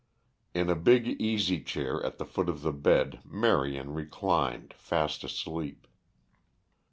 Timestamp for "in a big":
0.55-1.07